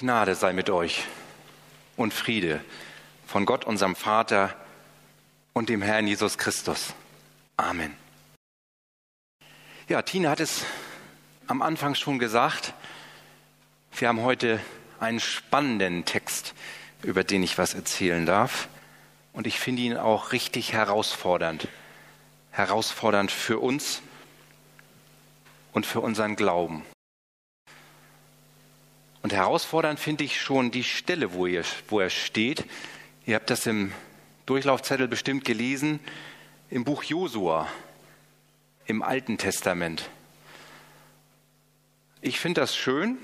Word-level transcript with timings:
Gnade 0.00 0.34
sei 0.34 0.54
mit 0.54 0.70
euch 0.70 1.04
und 1.98 2.14
Friede 2.14 2.64
von 3.26 3.44
Gott, 3.44 3.66
unserem 3.66 3.94
Vater 3.94 4.56
und 5.52 5.68
dem 5.68 5.82
Herrn 5.82 6.06
Jesus 6.06 6.38
Christus. 6.38 6.94
Amen. 7.58 7.94
Ja, 9.88 10.00
Tina 10.00 10.30
hat 10.30 10.40
es 10.40 10.64
am 11.48 11.60
Anfang 11.60 11.94
schon 11.94 12.18
gesagt. 12.18 12.72
Wir 13.94 14.08
haben 14.08 14.22
heute 14.22 14.58
einen 15.00 15.20
spannenden 15.20 16.06
Text, 16.06 16.54
über 17.02 17.22
den 17.22 17.42
ich 17.42 17.58
was 17.58 17.74
erzählen 17.74 18.24
darf. 18.24 18.68
Und 19.34 19.46
ich 19.46 19.60
finde 19.60 19.82
ihn 19.82 19.98
auch 19.98 20.32
richtig 20.32 20.72
herausfordernd. 20.72 21.68
Herausfordernd 22.52 23.30
für 23.30 23.58
uns 23.58 24.00
und 25.72 25.84
für 25.84 26.00
unseren 26.00 26.36
Glauben. 26.36 26.86
Und 29.22 29.32
herausfordernd 29.32 30.00
finde 30.00 30.24
ich 30.24 30.40
schon 30.40 30.70
die 30.70 30.84
Stelle, 30.84 31.32
wo, 31.34 31.46
ihr, 31.46 31.64
wo 31.88 32.00
er 32.00 32.10
steht. 32.10 32.64
Ihr 33.26 33.34
habt 33.34 33.50
das 33.50 33.66
im 33.66 33.92
Durchlaufzettel 34.46 35.08
bestimmt 35.08 35.44
gelesen, 35.44 36.00
im 36.70 36.84
Buch 36.84 37.02
Josua, 37.02 37.68
im 38.86 39.02
Alten 39.02 39.38
Testament. 39.38 40.08
Ich 42.22 42.40
finde 42.40 42.62
das 42.62 42.76
schön, 42.76 43.18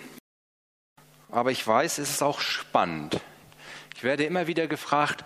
aber 1.30 1.50
ich 1.50 1.66
weiß, 1.66 1.98
es 1.98 2.10
ist 2.10 2.22
auch 2.22 2.40
spannend. 2.40 3.20
Ich 3.96 4.04
werde 4.04 4.24
immer 4.24 4.46
wieder 4.46 4.66
gefragt, 4.66 5.24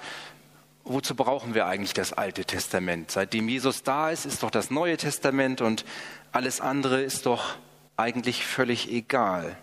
wozu 0.85 1.15
brauchen 1.15 1.55
wir 1.55 1.67
eigentlich 1.67 1.95
das 1.95 2.13
Alte 2.13 2.45
Testament? 2.45 3.11
Seitdem 3.11 3.49
Jesus 3.49 3.83
da 3.83 4.11
ist, 4.11 4.27
ist 4.27 4.43
doch 4.43 4.51
das 4.51 4.71
Neue 4.71 4.97
Testament 4.97 5.61
und 5.61 5.85
alles 6.33 6.61
andere 6.61 7.03
ist 7.03 7.27
doch 7.27 7.57
eigentlich 7.97 8.47
völlig 8.47 8.91
egal. 8.91 9.57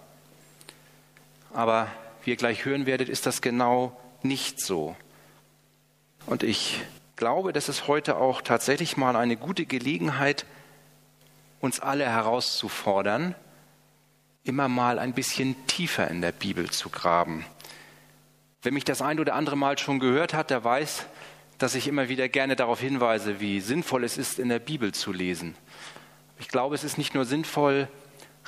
Aber 1.54 1.88
wie 2.24 2.32
ihr 2.32 2.36
gleich 2.36 2.66
hören 2.66 2.86
werdet, 2.86 3.10
ist 3.10 3.26
das 3.26 3.42
genau 3.42 3.98
nicht 4.22 4.60
so. 4.60 4.96
Und 6.26 6.44
ich 6.44 6.82
glaube, 7.16 7.54
das 7.54 7.70
ist 7.70 7.88
heute 7.88 8.18
auch 8.18 8.42
tatsächlich 8.42 8.98
mal 8.98 9.16
eine 9.16 9.38
gute 9.38 9.66
Gelegenheit, 9.66 10.46
uns 11.60 11.80
alle 11.80 12.06
herauszufordern, 12.06 13.36
immer 14.44 14.68
mal 14.68 15.00
ein 15.00 15.14
bisschen 15.14 15.56
tiefer 15.68 16.10
in 16.10 16.22
der 16.22 16.32
Bibel 16.32 16.70
zu 16.70 16.90
graben. 16.90 17.46
Wer 18.62 18.72
mich 18.72 18.84
das 18.84 19.02
ein 19.02 19.20
oder 19.20 19.34
andere 19.34 19.58
Mal 19.58 19.78
schon 19.78 20.00
gehört 20.00 20.34
hat, 20.34 20.50
der 20.50 20.64
weiß, 20.64 21.06
dass 21.58 21.76
ich 21.76 21.88
immer 21.88 22.10
wieder 22.10 22.30
gerne 22.30 22.56
darauf 22.56 22.80
hinweise, 22.80 23.40
wie 23.40 23.60
sinnvoll 23.62 24.04
es 24.04 24.18
ist, 24.18 24.40
in 24.40 24.50
der 24.50 24.60
Bibel 24.60 24.94
zu 24.94 25.12
lesen. 25.12 25.56
Ich 26.40 26.50
glaube, 26.50 26.76
es 26.76 26.84
ist 26.84 26.98
nicht 26.98 27.16
nur 27.16 27.26
sinnvoll, 27.26 27.88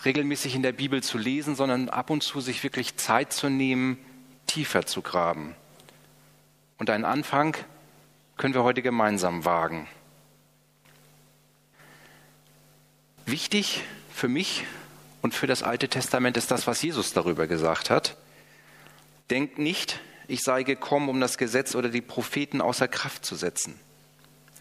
regelmäßig 0.05 0.55
in 0.55 0.63
der 0.63 0.71
Bibel 0.71 1.03
zu 1.03 1.17
lesen, 1.17 1.55
sondern 1.55 1.89
ab 1.89 2.09
und 2.09 2.23
zu 2.23 2.41
sich 2.41 2.63
wirklich 2.63 2.97
Zeit 2.97 3.33
zu 3.33 3.49
nehmen, 3.49 3.97
tiefer 4.47 4.85
zu 4.85 5.01
graben. 5.01 5.55
Und 6.77 6.89
einen 6.89 7.05
Anfang 7.05 7.55
können 8.37 8.53
wir 8.53 8.63
heute 8.63 8.81
gemeinsam 8.81 9.45
wagen. 9.45 9.87
Wichtig 13.25 13.83
für 14.13 14.27
mich 14.27 14.65
und 15.21 15.33
für 15.33 15.47
das 15.47 15.61
Alte 15.61 15.89
Testament 15.89 16.37
ist 16.37 16.49
das, 16.49 16.65
was 16.65 16.81
Jesus 16.81 17.13
darüber 17.13 17.47
gesagt 17.47 17.89
hat. 17.89 18.15
Denkt 19.29 19.59
nicht, 19.59 19.99
ich 20.27 20.41
sei 20.41 20.63
gekommen, 20.63 21.09
um 21.09 21.19
das 21.19 21.37
Gesetz 21.37 21.75
oder 21.75 21.89
die 21.89 22.01
Propheten 22.01 22.61
außer 22.61 22.87
Kraft 22.87 23.25
zu 23.25 23.35
setzen. 23.35 23.79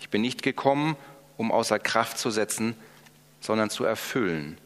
Ich 0.01 0.11
bin 0.11 0.23
nicht 0.23 0.43
gekommen, 0.43 0.97
um 1.37 1.53
außer 1.53 1.79
Kraft 1.79 2.19
zu 2.19 2.31
setzen, 2.31 2.75
sondern 3.41 3.71
zu 3.71 3.85
erfüllen. 3.85 4.59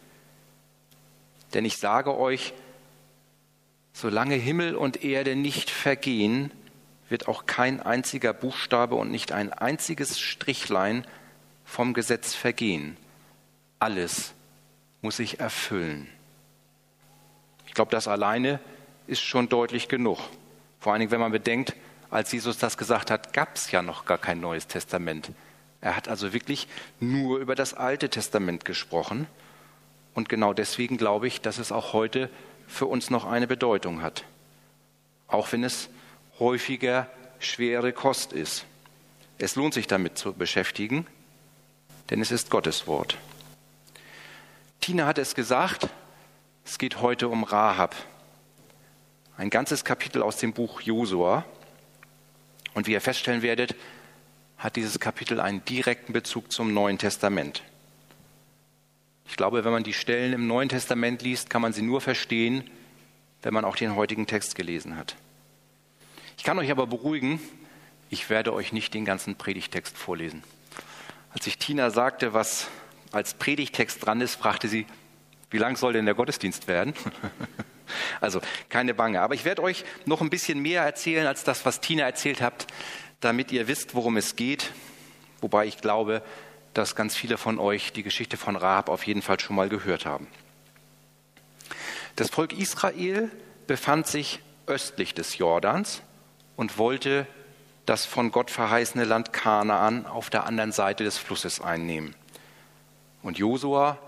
Denn 1.54 1.64
ich 1.64 1.76
sage 1.76 2.16
euch, 2.16 2.54
solange 3.92 4.34
Himmel 4.34 4.74
und 4.74 5.04
Erde 5.04 5.36
nicht 5.36 5.70
vergehen, 5.70 6.50
wird 7.08 7.28
auch 7.28 7.46
kein 7.46 7.80
einziger 7.80 8.32
Buchstabe 8.32 8.94
und 8.94 9.10
nicht 9.10 9.32
ein 9.32 9.52
einziges 9.52 10.18
Strichlein 10.18 11.06
vom 11.64 11.94
Gesetz 11.94 12.34
vergehen. 12.34 12.96
Alles 13.78 14.32
muss 15.02 15.18
sich 15.18 15.40
erfüllen. 15.40 16.08
Ich 17.66 17.74
glaube, 17.74 17.90
das 17.90 18.08
alleine 18.08 18.60
ist 19.06 19.22
schon 19.22 19.48
deutlich 19.48 19.88
genug. 19.88 20.18
Vor 20.80 20.92
allen 20.92 21.00
Dingen, 21.00 21.12
wenn 21.12 21.20
man 21.20 21.32
bedenkt, 21.32 21.74
als 22.10 22.32
Jesus 22.32 22.58
das 22.58 22.76
gesagt 22.76 23.10
hat, 23.10 23.32
gab 23.32 23.56
es 23.56 23.70
ja 23.70 23.82
noch 23.82 24.04
gar 24.04 24.18
kein 24.18 24.40
neues 24.40 24.66
Testament. 24.66 25.30
Er 25.80 25.96
hat 25.96 26.08
also 26.08 26.32
wirklich 26.32 26.68
nur 27.00 27.38
über 27.38 27.54
das 27.54 27.74
Alte 27.74 28.08
Testament 28.08 28.64
gesprochen. 28.64 29.26
Und 30.14 30.28
genau 30.28 30.52
deswegen 30.52 30.96
glaube 30.96 31.26
ich, 31.26 31.40
dass 31.40 31.58
es 31.58 31.72
auch 31.72 31.92
heute 31.92 32.28
für 32.66 32.86
uns 32.86 33.10
noch 33.10 33.24
eine 33.24 33.46
Bedeutung 33.46 34.02
hat. 34.02 34.24
Auch 35.26 35.52
wenn 35.52 35.64
es 35.64 35.88
häufiger 36.38 37.08
schwere 37.38 37.92
Kost 37.92 38.32
ist. 38.32 38.64
Es 39.38 39.56
lohnt 39.56 39.74
sich 39.74 39.86
damit 39.86 40.18
zu 40.18 40.32
beschäftigen, 40.32 41.06
denn 42.10 42.20
es 42.20 42.30
ist 42.30 42.50
Gottes 42.50 42.86
Wort. 42.86 43.16
Tina 44.80 45.06
hat 45.06 45.18
es 45.18 45.34
gesagt, 45.34 45.88
es 46.64 46.78
geht 46.78 47.00
heute 47.00 47.28
um 47.28 47.44
Rahab. 47.44 47.94
Ein 49.36 49.50
ganzes 49.50 49.84
Kapitel 49.84 50.22
aus 50.22 50.36
dem 50.36 50.52
Buch 50.52 50.80
Josua. 50.80 51.44
Und 52.74 52.86
wie 52.86 52.92
ihr 52.92 53.00
feststellen 53.00 53.42
werdet, 53.42 53.74
hat 54.58 54.76
dieses 54.76 55.00
Kapitel 55.00 55.40
einen 55.40 55.64
direkten 55.64 56.12
Bezug 56.12 56.52
zum 56.52 56.72
Neuen 56.72 56.98
Testament. 56.98 57.62
Ich 59.26 59.36
glaube, 59.36 59.64
wenn 59.64 59.72
man 59.72 59.84
die 59.84 59.92
Stellen 59.92 60.32
im 60.32 60.46
Neuen 60.46 60.68
Testament 60.68 61.22
liest, 61.22 61.50
kann 61.50 61.62
man 61.62 61.72
sie 61.72 61.82
nur 61.82 62.00
verstehen, 62.00 62.68
wenn 63.42 63.54
man 63.54 63.64
auch 63.64 63.76
den 63.76 63.96
heutigen 63.96 64.26
Text 64.26 64.54
gelesen 64.54 64.96
hat. 64.96 65.16
Ich 66.36 66.44
kann 66.44 66.58
euch 66.58 66.70
aber 66.70 66.86
beruhigen, 66.86 67.40
ich 68.10 68.28
werde 68.30 68.52
euch 68.52 68.72
nicht 68.72 68.94
den 68.94 69.04
ganzen 69.04 69.36
Predigtext 69.36 69.96
vorlesen. 69.96 70.42
Als 71.30 71.46
ich 71.46 71.58
Tina 71.58 71.90
sagte, 71.90 72.34
was 72.34 72.68
als 73.10 73.34
Predigtext 73.34 74.04
dran 74.04 74.20
ist, 74.20 74.36
fragte 74.36 74.68
sie, 74.68 74.86
wie 75.50 75.58
lang 75.58 75.76
soll 75.76 75.92
denn 75.92 76.04
der 76.04 76.14
Gottesdienst 76.14 76.68
werden? 76.68 76.94
also 78.20 78.40
keine 78.68 78.94
Bange. 78.94 79.20
Aber 79.20 79.34
ich 79.34 79.44
werde 79.44 79.62
euch 79.62 79.84
noch 80.06 80.20
ein 80.20 80.30
bisschen 80.30 80.60
mehr 80.60 80.82
erzählen 80.82 81.26
als 81.26 81.44
das, 81.44 81.64
was 81.64 81.80
Tina 81.80 82.04
erzählt 82.04 82.40
hat, 82.40 82.66
damit 83.20 83.52
ihr 83.52 83.68
wisst, 83.68 83.94
worum 83.94 84.16
es 84.16 84.36
geht. 84.36 84.72
Wobei 85.40 85.66
ich 85.66 85.78
glaube, 85.78 86.22
dass 86.74 86.96
ganz 86.96 87.16
viele 87.16 87.38
von 87.38 87.58
euch 87.58 87.92
die 87.92 88.02
Geschichte 88.02 88.36
von 88.36 88.56
Rahab 88.56 88.88
auf 88.88 89.06
jeden 89.06 89.22
Fall 89.22 89.38
schon 89.40 89.56
mal 89.56 89.68
gehört 89.68 90.06
haben. 90.06 90.26
Das 92.16 92.30
Volk 92.30 92.52
Israel 92.52 93.30
befand 93.66 94.06
sich 94.06 94.40
östlich 94.66 95.14
des 95.14 95.38
Jordans 95.38 96.02
und 96.56 96.78
wollte 96.78 97.26
das 97.86 98.04
von 98.04 98.30
Gott 98.30 98.50
verheißene 98.50 99.04
Land 99.04 99.32
Kanaan 99.32 100.06
auf 100.06 100.30
der 100.30 100.44
anderen 100.44 100.72
Seite 100.72 101.04
des 101.04 101.18
Flusses 101.18 101.60
einnehmen. 101.60 102.14
Und 103.22 103.38
Josua, 103.38 103.98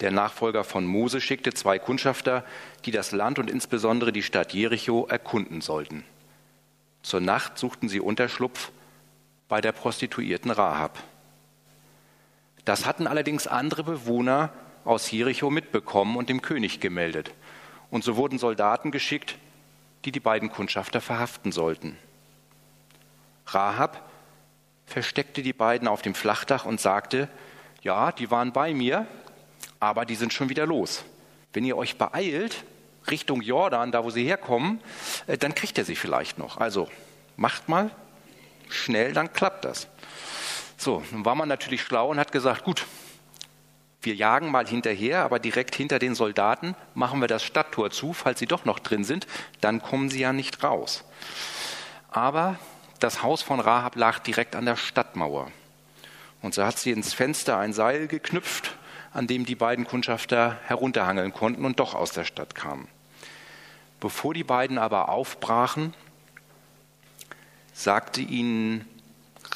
der 0.00 0.10
Nachfolger 0.10 0.64
von 0.64 0.86
Mose, 0.86 1.20
schickte 1.20 1.52
zwei 1.52 1.78
Kundschafter, 1.78 2.44
die 2.84 2.90
das 2.90 3.12
Land 3.12 3.38
und 3.38 3.50
insbesondere 3.50 4.12
die 4.12 4.22
Stadt 4.22 4.52
Jericho 4.52 5.06
erkunden 5.06 5.60
sollten. 5.60 6.04
Zur 7.02 7.20
Nacht 7.20 7.58
suchten 7.58 7.88
sie 7.88 8.00
Unterschlupf 8.00 8.70
bei 9.48 9.60
der 9.60 9.72
Prostituierten 9.72 10.50
Rahab. 10.50 10.98
Das 12.66 12.84
hatten 12.84 13.06
allerdings 13.06 13.46
andere 13.46 13.84
Bewohner 13.84 14.52
aus 14.84 15.10
Jericho 15.10 15.50
mitbekommen 15.50 16.16
und 16.16 16.28
dem 16.28 16.42
König 16.42 16.80
gemeldet. 16.80 17.32
Und 17.90 18.04
so 18.04 18.16
wurden 18.16 18.38
Soldaten 18.38 18.90
geschickt, 18.90 19.38
die 20.04 20.10
die 20.12 20.20
beiden 20.20 20.50
Kundschafter 20.50 21.00
verhaften 21.00 21.52
sollten. 21.52 21.96
Rahab 23.46 24.10
versteckte 24.84 25.42
die 25.42 25.52
beiden 25.52 25.86
auf 25.86 26.02
dem 26.02 26.16
Flachdach 26.16 26.64
und 26.64 26.80
sagte, 26.80 27.28
ja, 27.82 28.10
die 28.10 28.32
waren 28.32 28.52
bei 28.52 28.74
mir, 28.74 29.06
aber 29.78 30.04
die 30.04 30.16
sind 30.16 30.32
schon 30.32 30.48
wieder 30.48 30.66
los. 30.66 31.04
Wenn 31.52 31.64
ihr 31.64 31.76
euch 31.76 31.96
beeilt, 31.96 32.64
Richtung 33.08 33.42
Jordan, 33.42 33.92
da 33.92 34.02
wo 34.02 34.10
sie 34.10 34.24
herkommen, 34.24 34.80
äh, 35.28 35.38
dann 35.38 35.54
kriegt 35.54 35.78
er 35.78 35.84
sie 35.84 35.94
vielleicht 35.94 36.38
noch. 36.38 36.56
Also 36.56 36.88
macht 37.36 37.68
mal 37.68 37.92
schnell, 38.68 39.12
dann 39.12 39.32
klappt 39.32 39.64
das. 39.64 39.86
So, 40.76 41.02
nun 41.10 41.24
war 41.24 41.34
man 41.34 41.48
natürlich 41.48 41.82
schlau 41.82 42.10
und 42.10 42.18
hat 42.18 42.32
gesagt, 42.32 42.64
gut, 42.64 42.86
wir 44.02 44.14
jagen 44.14 44.50
mal 44.50 44.66
hinterher, 44.66 45.24
aber 45.24 45.38
direkt 45.38 45.74
hinter 45.74 45.98
den 45.98 46.14
Soldaten 46.14 46.76
machen 46.94 47.20
wir 47.20 47.28
das 47.28 47.42
Stadttor 47.42 47.90
zu, 47.90 48.12
falls 48.12 48.38
sie 48.38 48.46
doch 48.46 48.64
noch 48.64 48.78
drin 48.78 49.04
sind, 49.04 49.26
dann 49.60 49.82
kommen 49.82 50.10
sie 50.10 50.20
ja 50.20 50.32
nicht 50.32 50.62
raus. 50.62 51.04
Aber 52.10 52.58
das 53.00 53.22
Haus 53.22 53.42
von 53.42 53.60
Rahab 53.60 53.96
lag 53.96 54.20
direkt 54.20 54.54
an 54.54 54.64
der 54.64 54.76
Stadtmauer. 54.76 55.50
Und 56.40 56.54
so 56.54 56.64
hat 56.64 56.78
sie 56.78 56.92
ins 56.92 57.14
Fenster 57.14 57.58
ein 57.58 57.72
Seil 57.72 58.06
geknüpft, 58.06 58.76
an 59.12 59.26
dem 59.26 59.44
die 59.44 59.54
beiden 59.54 59.86
Kundschafter 59.86 60.58
herunterhangeln 60.66 61.32
konnten 61.32 61.64
und 61.64 61.80
doch 61.80 61.94
aus 61.94 62.12
der 62.12 62.24
Stadt 62.24 62.54
kamen. 62.54 62.86
Bevor 63.98 64.34
die 64.34 64.44
beiden 64.44 64.78
aber 64.78 65.08
aufbrachen, 65.08 65.94
sagte 67.72 68.20
ihnen 68.20 68.86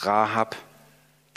Rahab, 0.01 0.57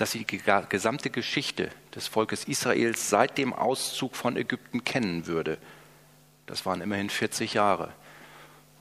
dass 0.04 0.12
sie 0.12 0.26
die 0.26 0.42
gesamte 0.68 1.10
Geschichte 1.10 1.70
des 1.96 2.08
Volkes 2.08 2.44
Israels 2.44 3.10
seit 3.10 3.38
dem 3.38 3.54
Auszug 3.54 4.18
von 4.18 4.36
Ägypten 4.36 4.84
kennen 4.84 5.28
würde. 5.28 5.58
Das 6.46 6.66
waren 6.66 6.82
immerhin 6.82 7.10
40 7.10 7.54
Jahre. 7.54 7.94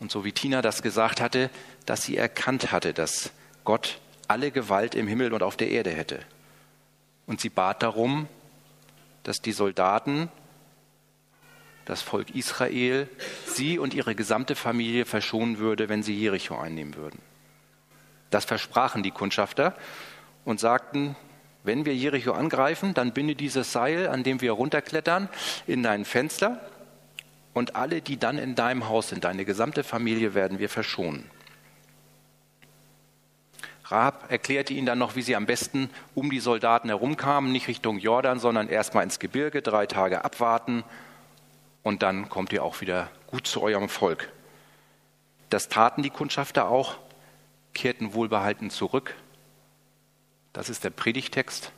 Und 0.01 0.11
so 0.11 0.25
wie 0.25 0.33
Tina 0.33 0.63
das 0.63 0.83
gesagt 0.83 1.21
hatte, 1.21 1.49
dass 1.87 2.03
sie 2.03 2.17
erkannt 2.17 2.73
hatte, 2.73 2.93
dass 2.93 3.31
Gott 3.63 4.01
alle 4.27 4.51
Gewalt 4.51 4.97
im 4.97 5.07
Himmel 5.07 5.33
und 5.33 5.45
auf 5.45 5.57
der 5.57 5.71
Erde 5.71 5.91
hätte. 5.91 6.19
Und 7.29 7.41
sie 7.41 7.51
bat 7.51 7.85
darum, 7.85 8.27
dass 9.23 9.41
die 9.41 9.53
Soldaten, 9.53 10.29
das 11.85 12.03
Volk 12.03 12.35
Israel, 12.35 13.09
sie 13.47 13.79
und 13.79 13.95
ihre 13.95 14.17
gesamte 14.17 14.57
Familie 14.57 15.05
verschonen 15.05 15.59
würde, 15.59 15.89
wenn 15.89 16.03
sie 16.03 16.19
Jericho 16.19 16.59
einnehmen 16.59 16.97
würden. 16.97 17.21
Das 18.31 18.45
versprachen 18.45 19.05
die 19.05 19.13
Kundschafter 19.13 19.77
und 20.45 20.61
sagten, 20.61 21.17
wenn 21.65 21.85
wir 21.85 21.95
Jericho 21.95 22.33
angreifen, 22.33 22.95
dann 22.95 23.13
binde 23.13 23.35
dieses 23.35 23.73
Seil, 23.73 24.09
an 24.09 24.25
dem 24.25 24.41
wir 24.41 24.53
runterklettern, 24.53 25.29
in 25.67 25.83
dein 25.83 26.05
Fenster 26.05 26.61
und 27.55 27.77
alle, 27.77 28.01
die 28.01 28.19
dann 28.19 28.39
in 28.39 28.55
deinem 28.55 28.89
Haus 28.89 29.09
sind, 29.09 29.25
deine 29.25 29.45
gesamte 29.45 29.85
Familie 29.85 30.35
werden 30.35 30.59
wir 30.59 30.69
verschonen. 30.69 31.31
Rahab 33.85 34.31
erklärte 34.33 34.73
ihnen 34.73 34.87
dann 34.87 34.99
noch, 34.99 35.17
wie 35.17 35.23
sie 35.23 35.37
am 35.37 35.45
besten 35.45 35.91
um 36.15 36.31
die 36.31 36.41
Soldaten 36.41 36.89
herumkamen, 36.89 37.53
nicht 37.53 37.69
Richtung 37.69 37.99
Jordan, 37.99 38.39
sondern 38.39 38.69
erstmal 38.69 39.05
ins 39.05 39.19
Gebirge, 39.19 39.61
drei 39.61 39.87
Tage 39.87 40.25
abwarten 40.25 40.83
und 41.83 42.03
dann 42.03 42.29
kommt 42.29 42.53
ihr 42.53 42.65
auch 42.65 42.81
wieder 42.81 43.11
gut 43.27 43.47
zu 43.47 43.63
eurem 43.63 43.89
Volk. 43.89 44.33
Das 45.51 45.69
taten 45.69 46.03
die 46.03 46.11
Kundschafter 46.11 46.69
auch, 46.69 46.97
kehrten 47.75 48.15
wohlbehalten 48.15 48.71
zurück. 48.71 49.15
Das 50.53 50.69
ist 50.69 50.85
der 50.85 50.91
Predigtext. 50.91 51.73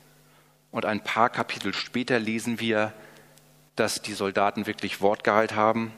Und 0.71 0.85
ein 0.85 1.03
paar 1.03 1.29
Kapitel 1.29 1.73
später 1.73 2.19
lesen 2.19 2.59
wir, 2.59 2.93
dass 3.75 4.01
die 4.01 4.13
Soldaten 4.13 4.67
wirklich 4.67 5.01
Wortgehalt 5.01 5.55
haben. 5.55 5.93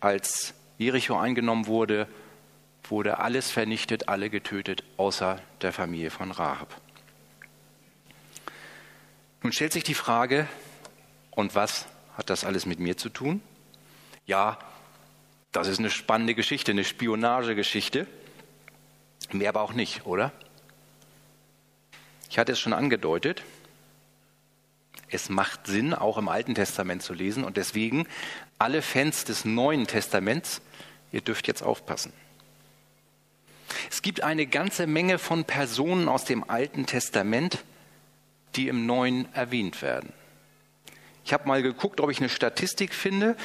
Als 0.00 0.54
Jericho 0.78 1.18
eingenommen 1.18 1.66
wurde, 1.66 2.08
wurde 2.88 3.18
alles 3.18 3.50
vernichtet, 3.50 4.08
alle 4.08 4.30
getötet, 4.30 4.84
außer 4.96 5.40
der 5.62 5.72
Familie 5.72 6.10
von 6.10 6.30
Rahab. 6.30 6.80
Nun 9.42 9.52
stellt 9.52 9.72
sich 9.72 9.84
die 9.84 9.94
Frage, 9.94 10.46
und 11.30 11.54
was 11.54 11.86
hat 12.16 12.30
das 12.30 12.44
alles 12.44 12.66
mit 12.66 12.80
mir 12.80 12.96
zu 12.96 13.08
tun? 13.08 13.40
Ja, 14.26 14.58
das 15.52 15.68
ist 15.68 15.78
eine 15.78 15.90
spannende 15.90 16.34
Geschichte, 16.34 16.72
eine 16.72 16.84
Spionagegeschichte. 16.84 18.06
Mehr 19.32 19.48
aber 19.48 19.62
auch 19.62 19.72
nicht, 19.72 20.06
oder? 20.06 20.32
Ich 22.30 22.38
hatte 22.38 22.52
es 22.52 22.60
schon 22.60 22.72
angedeutet. 22.72 23.42
Es 25.08 25.28
macht 25.28 25.66
Sinn, 25.66 25.92
auch 25.92 26.16
im 26.16 26.28
Alten 26.28 26.54
Testament 26.54 27.02
zu 27.02 27.12
lesen. 27.12 27.42
Und 27.42 27.56
deswegen, 27.56 28.06
alle 28.58 28.82
Fans 28.82 29.24
des 29.24 29.44
Neuen 29.44 29.88
Testaments, 29.88 30.62
ihr 31.10 31.20
dürft 31.22 31.48
jetzt 31.48 31.62
aufpassen. 31.62 32.12
Es 33.90 34.02
gibt 34.02 34.22
eine 34.22 34.46
ganze 34.46 34.86
Menge 34.86 35.18
von 35.18 35.44
Personen 35.44 36.08
aus 36.08 36.24
dem 36.24 36.48
Alten 36.48 36.86
Testament, 36.86 37.64
die 38.54 38.68
im 38.68 38.86
Neuen 38.86 39.32
erwähnt 39.34 39.82
werden. 39.82 40.12
Ich 41.24 41.32
habe 41.32 41.48
mal 41.48 41.62
geguckt, 41.62 42.00
ob 42.00 42.10
ich 42.10 42.18
eine 42.18 42.28
Statistik 42.28 42.94
finde, 42.94 43.36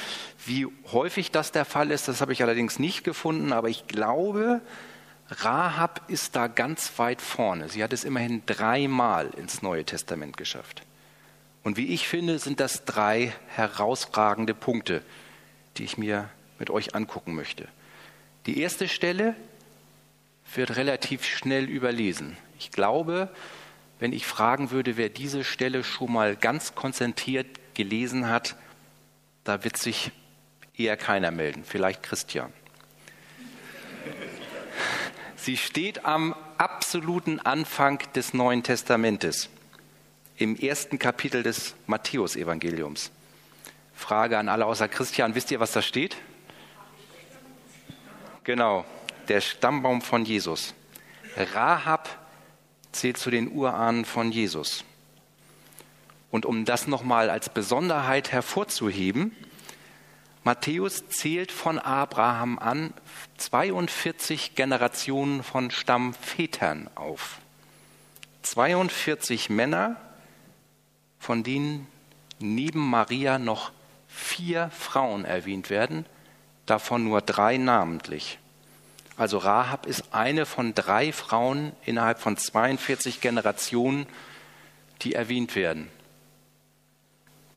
wie 0.44 0.66
häufig 0.92 1.32
das 1.32 1.50
der 1.52 1.64
Fall 1.64 1.90
ist. 1.90 2.06
Das 2.08 2.20
habe 2.20 2.32
ich 2.32 2.42
allerdings 2.42 2.78
nicht 2.78 3.02
gefunden, 3.02 3.52
aber 3.52 3.68
ich 3.68 3.86
glaube, 3.86 4.60
Rahab 5.30 6.02
ist 6.08 6.36
da 6.36 6.46
ganz 6.46 6.98
weit 6.98 7.20
vorne. 7.20 7.68
Sie 7.68 7.82
hat 7.82 7.92
es 7.92 8.04
immerhin 8.04 8.42
dreimal 8.46 9.30
ins 9.36 9.62
Neue 9.62 9.84
Testament 9.84 10.36
geschafft. 10.36 10.82
Und 11.64 11.76
wie 11.76 11.88
ich 11.88 12.06
finde, 12.06 12.38
sind 12.38 12.60
das 12.60 12.84
drei 12.84 13.32
herausragende 13.48 14.54
Punkte, 14.54 15.02
die 15.76 15.84
ich 15.84 15.98
mir 15.98 16.30
mit 16.60 16.70
euch 16.70 16.94
angucken 16.94 17.34
möchte. 17.34 17.66
Die 18.46 18.60
erste 18.60 18.86
Stelle 18.86 19.34
wird 20.54 20.76
relativ 20.76 21.24
schnell 21.24 21.68
überlesen. 21.68 22.36
Ich 22.58 22.70
glaube, 22.70 23.28
wenn 23.98 24.12
ich 24.12 24.26
fragen 24.26 24.70
würde, 24.70 24.96
wer 24.96 25.08
diese 25.08 25.42
Stelle 25.42 25.82
schon 25.82 26.12
mal 26.12 26.36
ganz 26.36 26.76
konzentriert 26.76 27.46
gelesen 27.74 28.28
hat, 28.28 28.54
da 29.42 29.64
wird 29.64 29.76
sich 29.76 30.12
eher 30.76 30.96
keiner 30.96 31.32
melden, 31.32 31.64
vielleicht 31.64 32.02
Christian. 32.02 32.52
Sie 35.46 35.56
steht 35.56 36.04
am 36.04 36.34
absoluten 36.58 37.38
Anfang 37.38 38.00
des 38.16 38.34
Neuen 38.34 38.64
Testamentes 38.64 39.48
im 40.36 40.56
ersten 40.56 40.98
Kapitel 40.98 41.44
des 41.44 41.76
Matthäusevangeliums. 41.86 43.12
Frage 43.94 44.38
an 44.38 44.48
alle 44.48 44.66
außer 44.66 44.88
Christian, 44.88 45.36
wisst 45.36 45.52
ihr, 45.52 45.60
was 45.60 45.70
da 45.70 45.82
steht? 45.82 46.16
Genau, 48.42 48.84
der 49.28 49.40
Stammbaum 49.40 50.02
von 50.02 50.24
Jesus. 50.24 50.74
Rahab 51.36 52.08
zählt 52.90 53.16
zu 53.16 53.30
den 53.30 53.52
Urahnen 53.52 54.04
von 54.04 54.32
Jesus. 54.32 54.82
Und 56.32 56.44
um 56.44 56.64
das 56.64 56.88
nochmal 56.88 57.30
als 57.30 57.50
Besonderheit 57.50 58.32
hervorzuheben, 58.32 59.30
Matthäus 60.46 61.08
zählt 61.08 61.50
von 61.50 61.80
Abraham 61.80 62.60
an 62.60 62.94
42 63.36 64.54
Generationen 64.54 65.42
von 65.42 65.72
Stammvätern 65.72 66.88
auf. 66.94 67.38
42 68.42 69.50
Männer, 69.50 69.96
von 71.18 71.42
denen 71.42 71.88
neben 72.38 72.78
Maria 72.78 73.40
noch 73.40 73.72
vier 74.06 74.70
Frauen 74.70 75.24
erwähnt 75.24 75.68
werden, 75.68 76.06
davon 76.64 77.02
nur 77.02 77.22
drei 77.22 77.56
namentlich. 77.56 78.38
Also 79.16 79.38
Rahab 79.38 79.84
ist 79.86 80.14
eine 80.14 80.46
von 80.46 80.74
drei 80.74 81.12
Frauen 81.12 81.72
innerhalb 81.84 82.20
von 82.20 82.36
42 82.36 83.20
Generationen, 83.20 84.06
die 85.02 85.14
erwähnt 85.14 85.56
werden. 85.56 85.90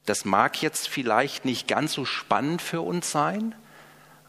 Das 0.10 0.26
mag 0.26 0.60
jetzt 0.64 0.90
vielleicht 0.90 1.46
nicht 1.46 1.68
ganz 1.68 1.94
so 1.94 2.04
spannend 2.04 2.64
für 2.64 2.82
uns 2.82 3.12
sein, 3.12 3.54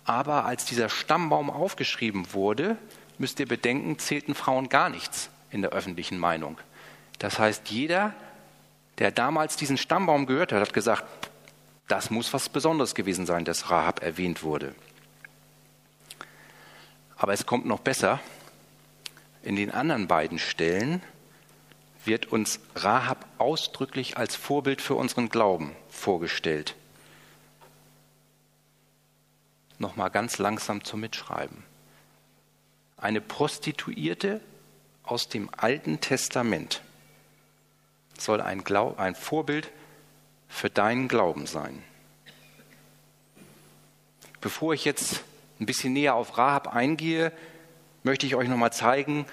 aber 0.05 0.45
als 0.45 0.67
dieser 0.67 0.91
Stammbaum 0.91 1.49
aufgeschrieben 1.49 2.35
wurde, 2.35 2.77
müsst 3.17 3.41
ihr 3.41 3.49
bedenken, 3.49 3.99
zählten 3.99 4.35
Frauen 4.35 4.69
gar 4.69 4.91
nichts 4.91 5.31
in 5.51 5.63
der 5.63 5.71
öffentlichen 5.71 6.19
Meinung. 6.19 6.59
Das 7.19 7.39
heißt, 7.39 7.71
jeder 7.71 8.13
der 8.99 9.11
damals 9.11 9.57
diesen 9.57 9.79
Stammbaum 9.79 10.27
gehört 10.27 10.53
hat, 10.53 10.61
hat 10.61 10.75
gesagt, 10.75 11.31
das 11.89 12.11
muss 12.11 12.31
was 12.35 12.51
Besonderes 12.51 12.95
gewesen 12.95 13.25
sein, 13.25 13.47
dass 13.47 13.71
Rahab 13.71 14.03
erwähnt 14.03 14.43
wurde. 14.43 14.75
Aber 17.17 17.33
es 17.33 17.47
kommt 17.47 17.65
noch 17.65 17.81
besser. 17.81 18.21
In 19.43 19.57
den 19.57 19.71
anderen 19.71 20.09
beiden 20.09 20.39
Stellen 20.39 21.03
wird 22.05 22.27
uns 22.27 22.61
Rahab 22.75 23.27
ausdrücklich 23.39 24.17
als 24.17 24.37
Vorbild 24.37 24.81
für 24.81 24.95
unseren 24.95 25.29
Glauben 25.29 25.75
vorgestellt. 25.89 26.75
Nochmal 29.79 30.11
ganz 30.11 30.39
langsam 30.39 30.85
zum 30.85 31.01
Mitschreiben. 31.01 31.63
Eine 32.97 33.21
Prostituierte 33.21 34.41
aus 35.03 35.29
dem 35.29 35.51
Alten 35.57 36.01
Testament 36.01 36.83
soll 38.19 38.41
ein, 38.41 38.63
Glaub, 38.65 38.99
ein 38.99 39.15
Vorbild 39.15 39.71
für 40.49 40.69
deinen 40.69 41.09
Glauben 41.09 41.47
sein. 41.47 41.83
Bevor 44.41 44.75
ich 44.75 44.85
jetzt 44.85 45.23
ein 45.59 45.67
bisschen 45.67 45.93
näher 45.93 46.15
auf 46.15 46.37
Rahab 46.37 46.75
eingehe, 46.75 47.33
möchte 48.03 48.27
ich 48.27 48.35
euch 48.35 48.49
nochmal 48.49 48.73
zeigen, 48.73 49.27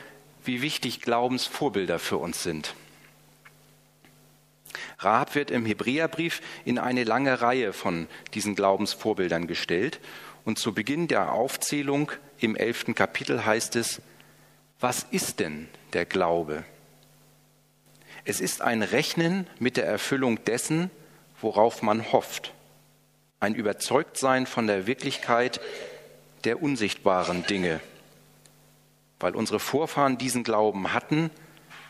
wie 0.47 0.61
wichtig 0.61 1.01
Glaubensvorbilder 1.01 1.99
für 1.99 2.17
uns 2.17 2.43
sind. 2.43 2.73
Rahab 4.99 5.35
wird 5.35 5.51
im 5.51 5.65
Hebräerbrief 5.65 6.41
in 6.65 6.79
eine 6.79 7.03
lange 7.03 7.41
Reihe 7.41 7.73
von 7.73 8.07
diesen 8.33 8.55
Glaubensvorbildern 8.55 9.47
gestellt. 9.47 9.99
Und 10.43 10.57
zu 10.57 10.73
Beginn 10.73 11.07
der 11.07 11.33
Aufzählung 11.33 12.11
im 12.39 12.55
elften 12.55 12.95
Kapitel 12.95 13.45
heißt 13.45 13.75
es, 13.75 14.01
was 14.79 15.05
ist 15.11 15.39
denn 15.39 15.67
der 15.93 16.05
Glaube? 16.05 16.63
Es 18.25 18.41
ist 18.41 18.61
ein 18.61 18.83
Rechnen 18.83 19.47
mit 19.59 19.77
der 19.77 19.85
Erfüllung 19.85 20.43
dessen, 20.45 20.89
worauf 21.41 21.81
man 21.81 22.11
hofft. 22.11 22.53
Ein 23.39 23.55
Überzeugtsein 23.55 24.45
von 24.45 24.67
der 24.67 24.87
Wirklichkeit 24.87 25.61
der 26.43 26.61
unsichtbaren 26.61 27.45
Dinge. 27.45 27.79
Weil 29.19 29.35
unsere 29.35 29.59
Vorfahren 29.59 30.17
diesen 30.17 30.43
Glauben 30.43 30.93
hatten, 30.93 31.31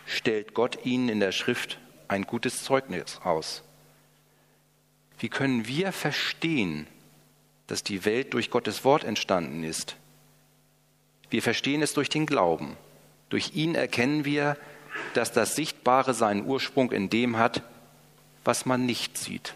stellt 0.06 0.54
Gott 0.54 0.86
ihnen 0.86 1.10
in 1.10 1.20
der 1.20 1.32
Schrift 1.32 1.80
ein 2.08 2.24
gutes 2.24 2.64
Zeugnis 2.64 3.20
aus. 3.24 3.64
Wie 5.20 5.30
können 5.30 5.68
wir 5.68 5.92
verstehen, 5.92 6.88
dass 7.68 7.84
die 7.84 8.06
Welt 8.06 8.34
durch 8.34 8.50
Gottes 8.50 8.86
Wort 8.86 9.04
entstanden 9.04 9.64
ist? 9.64 9.96
Wir 11.30 11.42
verstehen 11.42 11.82
es 11.82 11.94
durch 11.94 12.10
den 12.10 12.26
Glauben. 12.26 12.78
Durch 13.30 13.54
ihn 13.56 13.76
erkennen 13.76 14.24
wir, 14.24 14.56
dass 15.14 15.34
das 15.34 15.56
Sichtbare 15.56 16.14
seinen 16.14 16.46
Ursprung 16.46 16.92
in 16.92 17.10
dem 17.10 17.38
hat, 17.38 17.62
was 18.46 18.66
man 18.66 18.86
nicht 18.86 19.18
sieht. 19.18 19.54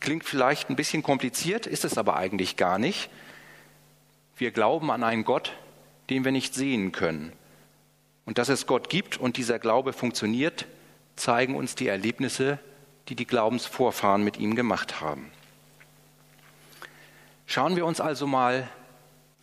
Klingt 0.00 0.24
vielleicht 0.24 0.70
ein 0.70 0.76
bisschen 0.76 1.02
kompliziert, 1.02 1.66
ist 1.66 1.84
es 1.84 1.98
aber 1.98 2.16
eigentlich 2.16 2.56
gar 2.56 2.78
nicht. 2.78 3.10
Wir 4.40 4.52
glauben 4.52 4.90
an 4.90 5.04
einen 5.04 5.24
Gott, 5.24 5.52
den 6.08 6.24
wir 6.24 6.32
nicht 6.32 6.54
sehen 6.54 6.92
können. 6.92 7.34
Und 8.24 8.38
dass 8.38 8.48
es 8.48 8.66
Gott 8.66 8.88
gibt 8.88 9.18
und 9.18 9.36
dieser 9.36 9.58
Glaube 9.58 9.92
funktioniert, 9.92 10.64
zeigen 11.14 11.54
uns 11.54 11.74
die 11.74 11.88
Erlebnisse, 11.88 12.58
die 13.08 13.16
die 13.16 13.26
Glaubensvorfahren 13.26 14.24
mit 14.24 14.38
ihm 14.38 14.54
gemacht 14.54 15.02
haben. 15.02 15.30
Schauen 17.44 17.76
wir 17.76 17.84
uns 17.84 18.00
also 18.00 18.26
mal 18.26 18.66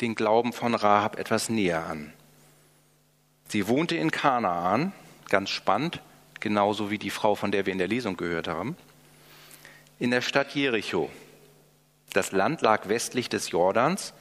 den 0.01 0.16
Glauben 0.16 0.51
von 0.51 0.74
Rahab 0.74 1.20
etwas 1.20 1.48
näher 1.48 1.86
an. 1.86 2.12
Sie 3.50 3.68
wohnte 3.68 3.96
in 3.96 4.10
Kanaan, 4.10 4.94
ganz 5.30 5.51
spannend, 5.51 6.01
genauso 6.39 6.89
wie 6.89 6.98
die 6.98 7.12
Frau, 7.12 7.36
von 7.36 7.51
der 7.51 7.68
wir 7.68 7.74
in 7.74 7.77
der 7.77 7.88
Lesung 7.88 8.18
gehört 8.18 8.48
haben, 8.48 8.75
in 10.00 10.10
der 10.10 10.22
Stadt 10.22 10.56
Jericho. 10.56 11.12
Das 12.13 12.32
Land 12.32 12.63
lag 12.63 12.89
westlich 12.89 13.30
des 13.30 13.51
Jordans, 13.51 14.16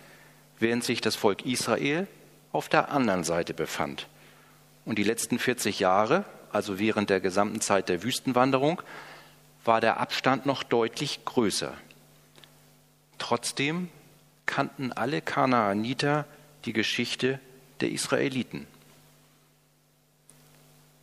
während 0.59 0.85
sich 0.85 1.01
das 1.01 1.17
Volk 1.17 1.45
Israel 1.45 2.07
auf 2.53 2.69
der 2.69 2.91
anderen 2.91 3.25
Seite 3.25 3.55
befand. 3.55 4.09
Und 4.85 4.99
die 4.99 5.05
letzten 5.05 5.39
40 5.39 5.81
Jahre, 5.81 6.25
also 6.53 6.79
während 6.79 7.11
der 7.11 7.21
gesamten 7.21 7.61
Zeit 7.61 7.89
der 7.89 8.03
Wüstenwanderung, 8.03 8.83
war 9.65 9.81
der 9.81 9.99
Abstand 10.01 10.47
noch 10.47 10.63
deutlich 10.63 11.25
größer. 11.25 11.75
Trotzdem 13.19 13.89
kannten 14.47 14.93
alle 14.93 15.21
Kanaaniter 15.21 16.25
die 16.65 16.73
Geschichte 16.73 17.41
der 17.81 17.91
Israeliten. 17.91 18.67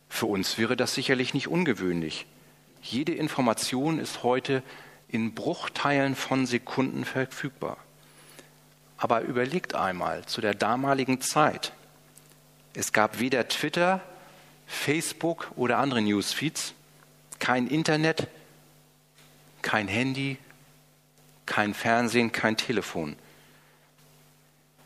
Für 0.08 0.26
uns 0.26 0.58
wäre 0.58 0.76
das 0.76 0.94
sicherlich 0.94 1.34
nicht 1.34 1.48
ungewöhnlich. 1.48 2.26
Jede 2.82 3.12
Information 3.12 3.98
ist 3.98 4.22
heute 4.22 4.62
in 5.08 5.34
Bruchteilen 5.34 6.14
von 6.14 6.46
Sekunden 6.46 7.04
verfügbar. 7.04 7.78
Aber 9.04 9.20
überlegt 9.20 9.74
einmal, 9.74 10.24
zu 10.24 10.40
der 10.40 10.54
damaligen 10.54 11.20
Zeit, 11.20 11.74
es 12.72 12.90
gab 12.90 13.20
weder 13.20 13.48
Twitter, 13.48 14.00
Facebook 14.66 15.52
oder 15.56 15.76
andere 15.76 16.00
Newsfeeds, 16.00 16.72
kein 17.38 17.66
Internet, 17.66 18.28
kein 19.60 19.88
Handy, 19.88 20.38
kein 21.44 21.74
Fernsehen, 21.74 22.32
kein 22.32 22.56
Telefon. 22.56 23.16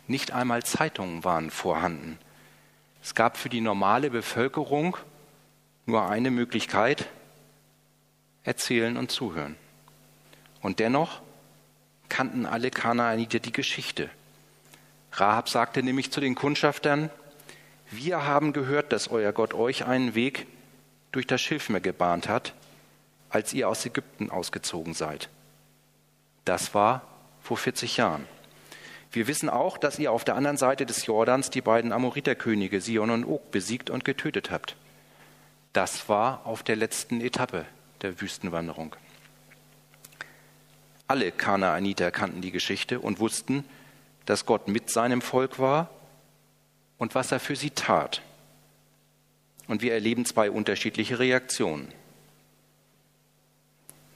Nicht 0.08 0.32
einmal 0.32 0.64
Zeitungen 0.64 1.22
waren 1.22 1.52
vorhanden. 1.52 2.18
Es 3.04 3.14
gab 3.14 3.37
für 3.37 3.48
die 3.48 3.60
normale 3.60 4.10
Bevölkerung 4.10 4.96
nur 5.87 6.08
eine 6.08 6.32
Möglichkeit, 6.32 7.08
erzählen 8.42 8.96
und 8.96 9.12
zuhören. 9.12 9.54
Und 10.60 10.80
dennoch 10.80 11.20
kannten 12.09 12.47
alle 12.47 12.71
Kanaaniter 12.71 13.38
die 13.38 13.53
Geschichte. 13.53 14.11
Rahab 15.12 15.49
sagte 15.49 15.83
nämlich 15.83 16.11
zu 16.11 16.21
den 16.21 16.35
Kundschaftern, 16.35 17.11
wir 17.91 18.27
haben 18.27 18.53
gehört, 18.53 18.93
dass 18.93 19.09
euer 19.09 19.33
Gott 19.33 19.55
euch 19.55 19.87
einen 19.87 20.15
Weg 20.15 20.47
durch 21.12 21.27
das 21.27 21.41
Schilfmeer 21.41 21.81
gebahnt 21.81 22.29
hat, 22.29 22.53
als 23.31 23.53
ihr 23.53 23.69
aus 23.69 23.85
Ägypten 23.87 24.31
ausgezogen 24.31 24.95
seid. 24.95 25.29
Das 26.45 26.75
war 26.75 27.03
vor 27.43 27.57
40 27.57 27.97
Jahren. 27.97 28.27
Wir 29.11 29.27
wissen 29.27 29.49
auch, 29.49 29.79
dass 29.79 29.99
ihr 29.99 30.12
auf 30.12 30.25
der 30.25 30.37
anderen 30.37 30.59
Seite 30.59 30.85
des 30.85 31.07
Jordans 31.07 31.49
die 31.49 31.62
beiden 31.62 31.93
Amoriterkönige 31.93 32.81
Sion 32.81 33.11
und 33.11 33.25
Og 33.25 33.50
besiegt 33.50 33.88
und 33.88 34.05
getötet 34.05 34.50
habt. 34.50 34.77
Das 35.73 36.09
war 36.09 36.43
auf 36.45 36.62
der 36.62 36.77
letzten 36.77 37.21
Etappe 37.21 37.65
der 38.03 38.21
Wüstenwanderung. 38.21 38.95
Alle 41.09 41.33
Kanaaniter 41.33 42.11
kannten 42.11 42.43
die 42.43 42.50
Geschichte 42.50 43.00
und 43.00 43.19
wussten, 43.19 43.65
dass 44.27 44.45
Gott 44.45 44.69
mit 44.69 44.91
seinem 44.91 45.23
Volk 45.23 45.59
war 45.59 45.88
und 46.99 47.15
was 47.15 47.33
er 47.33 47.41
für 47.41 47.57
sie 47.57 47.71
tat. 47.71 48.21
Und 49.69 49.81
wir 49.81 49.95
erleben 49.95 50.27
zwei 50.27 50.50
unterschiedliche 50.50 51.19
Reaktionen. 51.19 51.88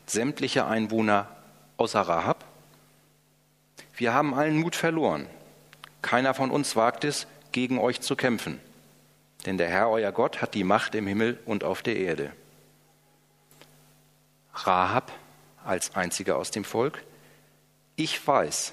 Sämtliche 0.07 0.67
Einwohner 0.67 1.29
außer 1.79 2.03
Rahab. 2.03 2.45
Wir 3.97 4.13
haben 4.13 4.35
allen 4.35 4.59
Mut 4.59 4.77
verloren. 4.77 5.27
Keiner 6.03 6.35
von 6.35 6.51
uns 6.51 6.77
wagt 6.77 7.05
es, 7.05 7.27
gegen 7.53 7.79
euch 7.79 8.03
zu 8.03 8.17
kämpfen. 8.17 8.61
Denn 9.47 9.57
der 9.57 9.69
Herr, 9.69 9.89
euer 9.89 10.13
Gott, 10.13 10.43
hat 10.43 10.55
die 10.55 10.65
Macht 10.65 10.95
im 10.95 11.07
Himmel 11.07 11.39
und 11.47 11.65
auf 11.65 11.83
der 11.83 11.97
Erde. 11.97 12.33
Rahab 14.55 15.11
als 15.65 15.95
einziger 15.95 16.37
aus 16.37 16.51
dem 16.51 16.65
Volk. 16.65 17.03
Ich 17.97 18.27
weiß, 18.27 18.73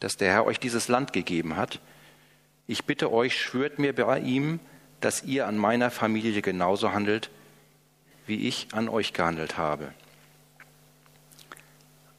dass 0.00 0.16
der 0.16 0.32
Herr 0.32 0.46
euch 0.46 0.60
dieses 0.60 0.88
Land 0.88 1.12
gegeben 1.12 1.56
hat. 1.56 1.80
Ich 2.66 2.84
bitte 2.84 3.12
euch, 3.12 3.40
schwört 3.40 3.78
mir 3.78 3.94
bei 3.94 4.20
ihm, 4.20 4.60
dass 5.00 5.22
ihr 5.22 5.46
an 5.46 5.56
meiner 5.56 5.90
Familie 5.90 6.42
genauso 6.42 6.92
handelt, 6.92 7.30
wie 8.26 8.48
ich 8.48 8.68
an 8.72 8.88
euch 8.88 9.12
gehandelt 9.12 9.56
habe. 9.56 9.92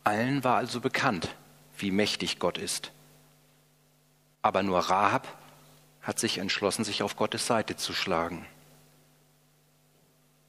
Allen 0.04 0.44
war 0.44 0.56
also 0.58 0.80
bekannt, 0.80 1.36
wie 1.78 1.92
mächtig 1.92 2.40
Gott 2.40 2.58
ist. 2.58 2.92
Aber 4.42 4.64
nur 4.64 4.80
Rahab 4.80 5.28
hat 6.02 6.20
sich 6.20 6.38
entschlossen, 6.38 6.86
sich 6.86 7.04
auf 7.04 7.18
Gottes 7.18 7.46
Seite 7.46 7.76
zu 7.76 7.92
schlagen. 7.94 8.46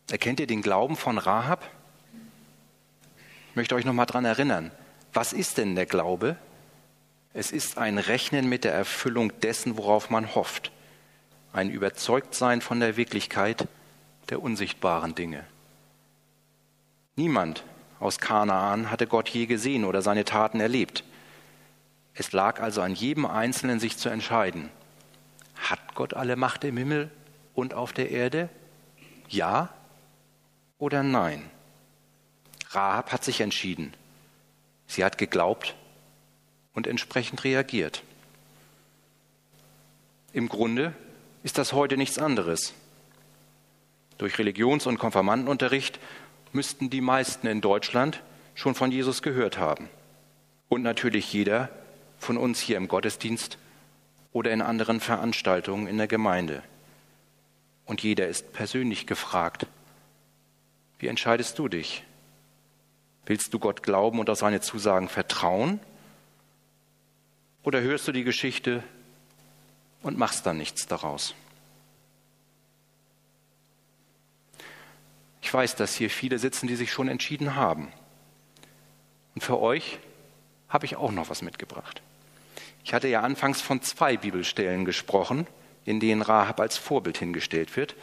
Erkennt 0.08 0.38
ihr 0.38 0.46
den 0.46 0.62
Glauben 0.62 0.96
von 0.96 1.18
Rahab? 1.18 1.68
Ich 3.58 3.60
möchte 3.60 3.74
euch 3.74 3.84
noch 3.84 3.92
mal 3.92 4.06
daran 4.06 4.24
erinnern. 4.24 4.70
Was 5.12 5.32
ist 5.32 5.58
denn 5.58 5.74
der 5.74 5.84
Glaube? 5.84 6.36
Es 7.34 7.50
ist 7.50 7.76
ein 7.76 7.98
Rechnen 7.98 8.48
mit 8.48 8.62
der 8.62 8.72
Erfüllung 8.72 9.32
dessen, 9.40 9.76
worauf 9.76 10.10
man 10.10 10.36
hofft. 10.36 10.70
Ein 11.52 11.68
Überzeugtsein 11.68 12.60
von 12.60 12.78
der 12.78 12.96
Wirklichkeit 12.96 13.66
der 14.28 14.40
unsichtbaren 14.44 15.16
Dinge. 15.16 15.44
Niemand 17.16 17.64
aus 17.98 18.20
Kanaan 18.20 18.92
hatte 18.92 19.08
Gott 19.08 19.28
je 19.28 19.46
gesehen 19.46 19.84
oder 19.84 20.02
seine 20.02 20.24
Taten 20.24 20.60
erlebt. 20.60 21.02
Es 22.14 22.30
lag 22.30 22.60
also 22.60 22.80
an 22.80 22.94
jedem 22.94 23.26
Einzelnen, 23.26 23.80
sich 23.80 23.96
zu 23.96 24.08
entscheiden. 24.08 24.70
Hat 25.56 25.96
Gott 25.96 26.14
alle 26.14 26.36
Macht 26.36 26.62
im 26.62 26.76
Himmel 26.76 27.10
und 27.54 27.74
auf 27.74 27.92
der 27.92 28.12
Erde? 28.12 28.50
Ja 29.28 29.70
oder 30.78 31.02
nein? 31.02 31.50
Rahab 32.70 33.12
hat 33.12 33.24
sich 33.24 33.40
entschieden. 33.40 33.94
Sie 34.86 35.04
hat 35.04 35.18
geglaubt 35.18 35.74
und 36.74 36.86
entsprechend 36.86 37.44
reagiert. 37.44 38.02
Im 40.32 40.48
Grunde 40.48 40.94
ist 41.42 41.58
das 41.58 41.72
heute 41.72 41.96
nichts 41.96 42.18
anderes. 42.18 42.74
Durch 44.18 44.38
Religions- 44.38 44.86
und 44.86 44.98
Konfirmandenunterricht 44.98 45.98
müssten 46.52 46.90
die 46.90 47.00
meisten 47.00 47.46
in 47.46 47.60
Deutschland 47.60 48.22
schon 48.54 48.74
von 48.74 48.90
Jesus 48.90 49.22
gehört 49.22 49.58
haben. 49.58 49.88
Und 50.68 50.82
natürlich 50.82 51.32
jeder 51.32 51.70
von 52.18 52.36
uns 52.36 52.60
hier 52.60 52.76
im 52.76 52.88
Gottesdienst 52.88 53.58
oder 54.32 54.50
in 54.50 54.60
anderen 54.60 55.00
Veranstaltungen 55.00 55.86
in 55.86 55.96
der 55.96 56.08
Gemeinde. 56.08 56.62
Und 57.86 58.02
jeder 58.02 58.28
ist 58.28 58.52
persönlich 58.52 59.06
gefragt. 59.06 59.66
Wie 60.98 61.06
entscheidest 61.06 61.58
du 61.58 61.68
dich? 61.68 62.02
Willst 63.28 63.52
du 63.52 63.58
Gott 63.58 63.82
glauben 63.82 64.20
und 64.20 64.30
auf 64.30 64.38
seine 64.38 64.62
Zusagen 64.62 65.06
vertrauen? 65.06 65.80
Oder 67.62 67.82
hörst 67.82 68.08
du 68.08 68.12
die 68.12 68.24
Geschichte 68.24 68.82
und 70.02 70.16
machst 70.16 70.46
dann 70.46 70.56
nichts 70.56 70.86
daraus? 70.86 71.34
Ich 75.42 75.52
weiß, 75.52 75.76
dass 75.76 75.94
hier 75.94 76.08
viele 76.08 76.38
sitzen, 76.38 76.68
die 76.68 76.76
sich 76.76 76.90
schon 76.90 77.08
entschieden 77.08 77.54
haben. 77.54 77.92
Und 79.34 79.44
für 79.44 79.60
euch 79.60 79.98
habe 80.70 80.86
ich 80.86 80.96
auch 80.96 81.12
noch 81.12 81.28
was 81.28 81.42
mitgebracht. 81.42 82.00
Ich 82.82 82.94
hatte 82.94 83.08
ja 83.08 83.20
anfangs 83.20 83.60
von 83.60 83.82
zwei 83.82 84.16
Bibelstellen 84.16 84.86
gesprochen, 84.86 85.46
in 85.84 86.00
denen 86.00 86.22
Rahab 86.22 86.60
als 86.60 86.78
Vorbild 86.78 87.18
hingestellt 87.18 87.76
wird. 87.76 87.94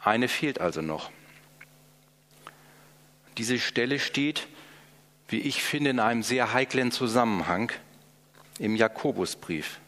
Eine 0.00 0.28
fehlt 0.28 0.60
also 0.60 0.82
noch. 0.82 1.10
Diese 3.38 3.60
Stelle 3.60 4.00
steht, 4.00 4.48
wie 5.28 5.40
ich 5.40 5.62
finde, 5.62 5.90
in 5.90 6.00
einem 6.00 6.24
sehr 6.24 6.52
heiklen 6.52 6.90
Zusammenhang 6.90 7.70
im 8.58 8.74
Jakobusbrief. 8.74 9.78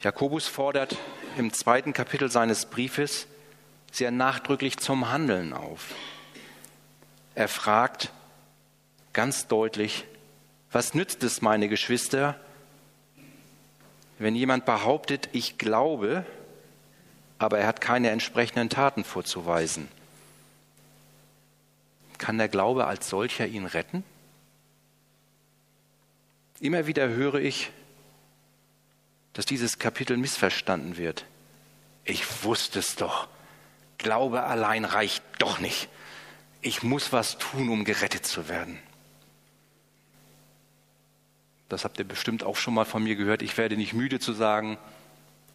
Jakobus 0.00 0.46
fordert 0.46 0.98
im 1.38 1.52
zweiten 1.54 1.94
Kapitel 1.94 2.30
seines 2.30 2.66
Briefes 2.66 3.26
sehr 3.90 4.10
nachdrücklich 4.10 4.76
zum 4.76 5.10
Handeln 5.10 5.54
auf. 5.54 5.94
Er 7.34 7.48
fragt 7.48 8.12
ganz 9.14 9.46
deutlich, 9.46 10.04
was 10.70 10.92
nützt 10.92 11.22
es, 11.22 11.40
meine 11.40 11.68
Geschwister, 11.70 12.38
wenn 14.18 14.34
jemand 14.34 14.66
behauptet, 14.66 15.30
ich 15.32 15.56
glaube, 15.56 16.26
aber 17.38 17.58
er 17.58 17.66
hat 17.66 17.80
keine 17.80 18.10
entsprechenden 18.10 18.68
Taten 18.68 19.04
vorzuweisen? 19.04 19.88
Kann 22.24 22.38
der 22.38 22.48
Glaube 22.48 22.86
als 22.86 23.10
solcher 23.10 23.46
ihn 23.46 23.66
retten? 23.66 24.02
Immer 26.58 26.86
wieder 26.86 27.10
höre 27.10 27.34
ich, 27.34 27.70
dass 29.34 29.44
dieses 29.44 29.78
Kapitel 29.78 30.16
missverstanden 30.16 30.96
wird. 30.96 31.26
Ich 32.02 32.42
wusste 32.42 32.78
es 32.78 32.96
doch. 32.96 33.28
Glaube 33.98 34.44
allein 34.44 34.86
reicht 34.86 35.22
doch 35.38 35.58
nicht. 35.58 35.90
Ich 36.62 36.82
muss 36.82 37.12
was 37.12 37.36
tun, 37.36 37.68
um 37.68 37.84
gerettet 37.84 38.24
zu 38.24 38.48
werden. 38.48 38.78
Das 41.68 41.84
habt 41.84 41.98
ihr 41.98 42.08
bestimmt 42.08 42.42
auch 42.42 42.56
schon 42.56 42.72
mal 42.72 42.86
von 42.86 43.04
mir 43.04 43.16
gehört. 43.16 43.42
Ich 43.42 43.58
werde 43.58 43.76
nicht 43.76 43.92
müde 43.92 44.18
zu 44.18 44.32
sagen, 44.32 44.78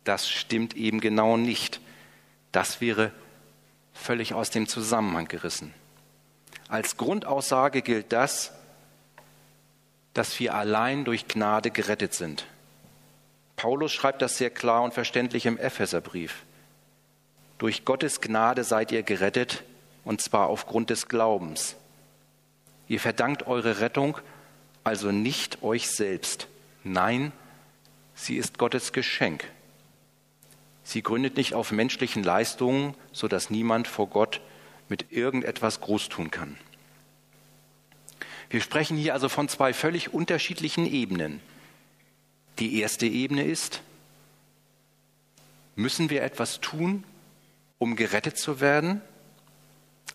das 0.03 0.29
stimmt 0.29 0.75
eben 0.75 0.99
genau 0.99 1.35
nicht. 1.35 1.81
Das 2.51 2.79
wäre 2.79 3.11
völlig 3.91 4.35
aus 4.35 4.51
dem 4.51 4.67
Zusammenhang 4.67 5.27
gerissen. 5.27 5.73
Als 6.69 6.95
Grundaussage 6.95 7.81
gilt 7.81 8.13
das, 8.13 8.51
dass 10.13 10.39
wir 10.39 10.53
allein 10.53 11.03
durch 11.03 11.27
Gnade 11.27 11.71
gerettet 11.71 12.13
sind. 12.13 12.45
Paulus 13.55 13.91
schreibt 13.91 14.21
das 14.21 14.37
sehr 14.37 14.51
klar 14.51 14.83
und 14.83 14.93
verständlich 14.93 15.45
im 15.45 15.57
Epheserbrief. 15.57 16.43
Durch 17.57 17.83
Gottes 17.83 18.21
Gnade 18.21 18.63
seid 18.63 18.91
ihr 18.91 19.03
gerettet, 19.03 19.63
und 20.05 20.21
zwar 20.21 20.47
aufgrund 20.47 20.91
des 20.91 21.09
Glaubens. 21.09 21.75
Ihr 22.87 22.99
verdankt 22.99 23.47
eure 23.47 23.81
Rettung 23.81 24.17
also 24.83 25.11
nicht 25.11 25.61
euch 25.61 25.89
selbst. 25.89 26.47
Nein, 26.83 27.31
sie 28.15 28.37
ist 28.37 28.57
Gottes 28.57 28.93
Geschenk. 28.93 29.45
Sie 30.83 31.03
gründet 31.03 31.37
nicht 31.37 31.53
auf 31.53 31.71
menschlichen 31.71 32.23
Leistungen, 32.23 32.95
so 33.11 33.27
dass 33.27 33.49
niemand 33.49 33.87
vor 33.87 34.07
Gott 34.07 34.41
mit 34.89 35.11
irgendetwas 35.11 35.79
groß 35.79 36.09
tun 36.09 36.31
kann. 36.31 36.57
Wir 38.49 38.61
sprechen 38.61 38.97
hier 38.97 39.13
also 39.13 39.29
von 39.29 39.47
zwei 39.47 39.73
völlig 39.73 40.13
unterschiedlichen 40.13 40.85
Ebenen. 40.85 41.39
Die 42.57 42.79
erste 42.79 43.05
Ebene 43.05 43.43
ist, 43.43 43.81
müssen 45.75 46.09
wir 46.09 46.23
etwas 46.23 46.59
tun, 46.59 47.03
um 47.77 47.95
gerettet 47.95 48.37
zu 48.37 48.59
werden? 48.59 49.01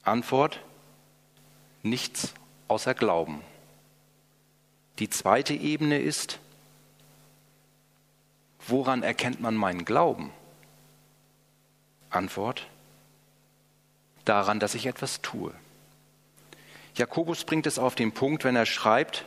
Antwort, 0.03 0.61
nichts 1.83 2.35
außer 2.69 2.95
Glauben. 2.95 3.41
Die 4.99 5.09
zweite 5.09 5.55
Ebene 5.55 5.99
ist, 5.99 6.39
woran 8.67 9.03
erkennt 9.03 9.41
man 9.41 9.55
meinen 9.55 9.85
Glauben? 9.85 10.31
Antwort, 12.11 12.67
daran, 14.25 14.61
dass 14.61 14.75
ich 14.75 14.87
etwas 14.87 15.21
tue. 15.23 15.53
Jakobus 16.97 17.45
bringt 17.45 17.67
es 17.67 17.79
auf 17.79 17.95
den 17.95 18.13
Punkt, 18.13 18.45
wenn 18.45 18.57
er 18.57 18.67
schreibt, 18.67 19.25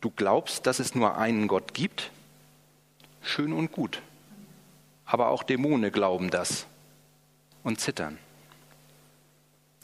du 0.00 0.10
glaubst, 0.10 0.66
dass 0.66 0.78
es 0.78 0.94
nur 0.94 1.16
einen 1.16 1.48
Gott 1.48 1.74
gibt? 1.74 2.10
Schön 3.22 3.52
und 3.52 3.72
gut. 3.72 4.02
Aber 5.06 5.28
auch 5.28 5.42
Dämonen 5.42 5.90
glauben 5.90 6.30
das 6.30 6.66
und 7.62 7.80
zittern. 7.80 8.18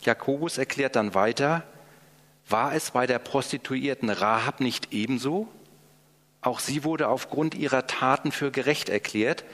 Jakobus 0.03 0.59
erklärt 0.59 0.97
dann 0.97 1.15
weiter, 1.15 1.65
war 2.49 2.75
es 2.75 2.93
bei 2.93 3.07
der 3.07 3.19
Prostituierten 3.19 4.11
Rahab 4.11 4.61
nicht 4.61 4.93
ebenso? 4.93 5.49
Auch 6.41 6.61
sie 6.61 6.85
wurde 6.85 7.09
aufgrund 7.09 7.55
ihrer 7.55 7.87
Taten 7.87 8.33
für 8.33 8.51
gerecht 8.51 8.89
erklärt, 8.89 9.45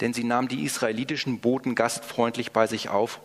denn 0.00 0.12
sie 0.14 0.24
nahm 0.24 0.48
die 0.48 0.64
israelitischen 0.64 1.40
Boten 1.40 1.74
gastfreundlich 1.74 2.52
bei 2.52 2.66
sich 2.66 2.88
auf 2.88 3.20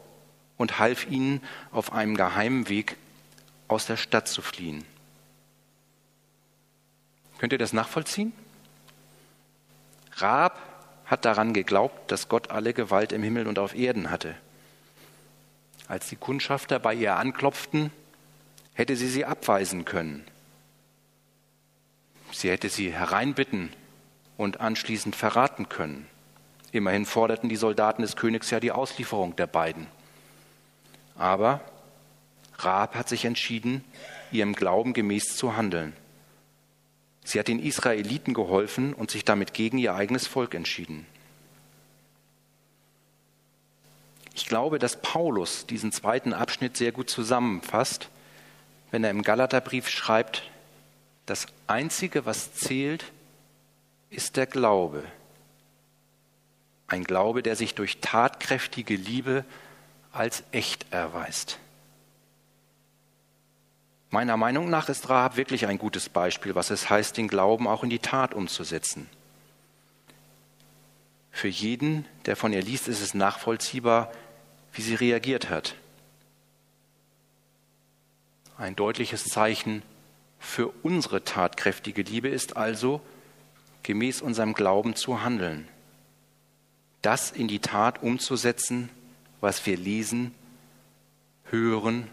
und 0.60 0.78
half 0.78 1.10
ihnen 1.10 1.42
auf 1.72 1.94
einem 1.94 2.16
geheimen 2.16 2.70
Weg 2.70 2.98
aus 3.70 3.88
der 3.88 3.98
Stadt 3.98 4.28
zu 4.28 4.42
fliehen. 4.44 4.84
Könnt 7.40 7.54
ihr 7.54 7.58
das 7.58 7.72
nachvollziehen? 7.72 8.34
Raab 10.18 10.60
hat 11.06 11.24
daran 11.24 11.54
geglaubt, 11.54 12.12
dass 12.12 12.28
Gott 12.28 12.52
alle 12.52 12.74
Gewalt 12.74 13.14
im 13.14 13.24
Himmel 13.24 13.48
und 13.48 13.58
auf 13.58 13.74
Erden 13.74 14.12
hatte. 14.12 14.36
Als 15.88 16.10
die 16.10 16.18
Kundschafter 16.18 16.78
bei 16.78 16.94
ihr 16.94 17.16
anklopften, 17.16 17.90
hätte 18.74 18.98
sie 18.98 19.08
sie 19.08 19.24
abweisen 19.24 19.86
können. 19.86 20.26
Sie 22.34 22.50
hätte 22.50 22.68
sie 22.68 22.92
hereinbitten 22.92 23.70
und 24.36 24.60
anschließend 24.60 25.16
verraten 25.16 25.70
können. 25.70 26.06
Immerhin 26.74 27.06
forderten 27.06 27.48
die 27.48 27.56
Soldaten 27.56 28.02
des 28.02 28.18
Königs 28.18 28.52
ja 28.52 28.60
die 28.60 28.74
Auslieferung 28.74 29.38
der 29.38 29.48
beiden. 29.48 29.88
Aber 31.20 31.60
Raab 32.58 32.96
hat 32.96 33.10
sich 33.10 33.26
entschieden, 33.26 33.84
ihrem 34.32 34.54
Glauben 34.54 34.94
gemäß 34.94 35.36
zu 35.36 35.56
handeln. 35.56 35.94
Sie 37.24 37.38
hat 37.38 37.50
den 37.50 37.60
Israeliten 37.60 38.34
geholfen 38.34 38.94
und 38.94 39.12
sich 39.12 39.26
damit 39.26 39.54
gegen 39.54 39.78
ihr 39.78 39.94
eigenes 39.94 40.26
Volk 40.26 40.56
entschieden. 40.56 41.06
Ich 44.34 44.46
glaube, 44.46 44.80
dass 44.80 45.02
Paulus 45.02 45.66
diesen 45.66 45.92
zweiten 45.92 46.34
Abschnitt 46.34 46.78
sehr 46.78 46.94
gut 46.94 47.10
zusammenfasst, 47.10 48.10
wenn 48.90 49.04
er 49.04 49.12
im 49.12 49.22
Galaterbrief 49.22 49.90
schreibt, 49.90 50.50
das 51.26 51.48
Einzige, 51.68 52.26
was 52.26 52.54
zählt, 52.54 53.12
ist 54.10 54.38
der 54.38 54.48
Glaube. 54.48 55.04
Ein 56.88 57.04
Glaube, 57.04 57.44
der 57.44 57.58
sich 57.58 57.76
durch 57.76 58.00
tatkräftige 58.00 58.96
Liebe 58.96 59.44
als 60.12 60.44
echt 60.52 60.92
erweist. 60.92 61.60
Meiner 64.10 64.38
Meinung 64.38 64.70
nach 64.70 64.90
ist 64.90 65.10
Rahab 65.10 65.38
wirklich 65.38 65.68
ein 65.68 65.78
gutes 65.78 66.10
Beispiel, 66.10 66.56
was 66.56 66.72
es 66.72 66.90
heißt, 66.90 67.16
den 67.18 67.28
Glauben 67.28 67.68
auch 67.68 67.84
in 67.84 67.90
die 67.90 68.00
Tat 68.00 68.34
umzusetzen. 68.34 69.08
Für 71.32 71.48
jeden, 71.48 72.06
der 72.26 72.36
von 72.36 72.52
ihr 72.52 72.62
liest, 72.62 72.88
ist 72.88 73.02
es 73.02 73.14
nachvollziehbar, 73.14 74.12
wie 74.74 74.82
sie 74.82 74.96
reagiert 74.96 75.50
hat. 75.50 75.76
Ein 78.58 78.76
deutliches 78.76 79.26
Zeichen 79.26 79.84
für 80.40 80.70
unsere 80.84 81.24
tatkräftige 81.24 82.02
Liebe 82.02 82.30
ist 82.30 82.58
also, 82.58 83.02
gemäß 83.84 84.22
unserem 84.22 84.54
Glauben 84.54 84.96
zu 84.96 85.24
handeln 85.24 85.68
das 87.02 87.32
in 87.32 87.48
die 87.48 87.60
Tat 87.60 88.04
umzusetzen, 88.04 88.90
was 89.42 89.66
wir 89.66 89.78
lesen, 89.78 90.34
hören 91.46 92.08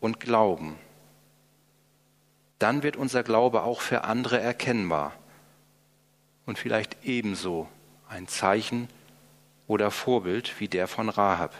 und 0.00 0.20
glauben. 0.20 0.76
Dann 2.58 2.82
wird 2.82 2.96
unser 2.96 3.22
Glaube 3.22 3.62
auch 3.62 3.80
für 3.80 4.04
andere 4.04 4.40
erkennbar 4.40 5.12
und 6.46 6.58
vielleicht 6.58 7.04
ebenso 7.04 7.68
ein 8.08 8.28
Zeichen 8.28 8.88
oder 9.66 9.90
Vorbild 9.90 10.60
wie 10.60 10.68
der 10.68 10.88
von 10.88 11.08
Rahab. 11.08 11.54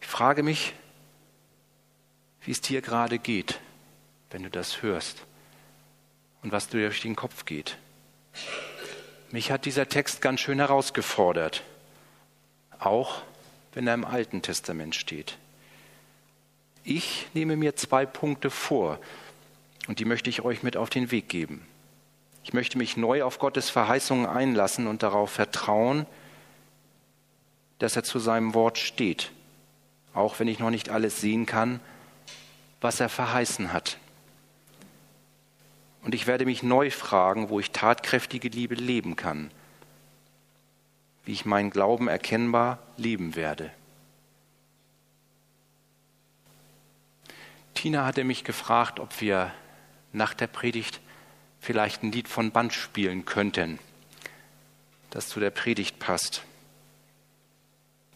Ich 0.00 0.06
frage 0.06 0.42
mich, 0.42 0.74
wie 2.42 2.50
es 2.50 2.60
dir 2.60 2.80
gerade 2.80 3.18
geht, 3.18 3.60
wenn 4.30 4.42
du 4.42 4.50
das 4.50 4.82
hörst 4.82 5.24
und 6.42 6.52
was 6.52 6.68
dir 6.68 6.80
durch 6.80 7.02
den 7.02 7.16
Kopf 7.16 7.44
geht. 7.44 7.76
Mich 9.32 9.52
hat 9.52 9.64
dieser 9.64 9.88
Text 9.88 10.22
ganz 10.22 10.40
schön 10.40 10.58
herausgefordert, 10.58 11.62
auch 12.80 13.22
wenn 13.72 13.86
er 13.86 13.94
im 13.94 14.04
Alten 14.04 14.42
Testament 14.42 14.96
steht. 14.96 15.38
Ich 16.82 17.28
nehme 17.32 17.56
mir 17.56 17.76
zwei 17.76 18.06
Punkte 18.06 18.50
vor 18.50 18.98
und 19.86 20.00
die 20.00 20.04
möchte 20.04 20.30
ich 20.30 20.42
euch 20.42 20.64
mit 20.64 20.76
auf 20.76 20.90
den 20.90 21.12
Weg 21.12 21.28
geben. 21.28 21.64
Ich 22.42 22.54
möchte 22.54 22.76
mich 22.76 22.96
neu 22.96 23.22
auf 23.22 23.38
Gottes 23.38 23.70
Verheißungen 23.70 24.26
einlassen 24.26 24.88
und 24.88 25.04
darauf 25.04 25.30
vertrauen, 25.30 26.06
dass 27.78 27.94
er 27.94 28.02
zu 28.02 28.18
seinem 28.18 28.54
Wort 28.54 28.78
steht, 28.78 29.30
auch 30.12 30.40
wenn 30.40 30.48
ich 30.48 30.58
noch 30.58 30.70
nicht 30.70 30.88
alles 30.88 31.20
sehen 31.20 31.46
kann, 31.46 31.78
was 32.80 32.98
er 32.98 33.08
verheißen 33.08 33.72
hat. 33.72 33.98
Und 36.02 36.14
ich 36.14 36.26
werde 36.26 36.46
mich 36.46 36.62
neu 36.62 36.90
fragen, 36.90 37.50
wo 37.50 37.60
ich 37.60 37.72
tatkräftige 37.72 38.48
Liebe 38.48 38.74
leben 38.74 39.16
kann, 39.16 39.50
wie 41.24 41.32
ich 41.32 41.44
meinen 41.44 41.70
Glauben 41.70 42.08
erkennbar 42.08 42.78
leben 42.96 43.36
werde. 43.36 43.70
Tina 47.74 48.04
hatte 48.04 48.24
mich 48.24 48.44
gefragt, 48.44 49.00
ob 49.00 49.20
wir 49.20 49.52
nach 50.12 50.34
der 50.34 50.46
Predigt 50.46 51.00
vielleicht 51.60 52.02
ein 52.02 52.12
Lied 52.12 52.28
von 52.28 52.50
Band 52.50 52.72
spielen 52.72 53.24
könnten, 53.24 53.78
das 55.10 55.28
zu 55.28 55.40
der 55.40 55.50
Predigt 55.50 55.98
passt. 55.98 56.42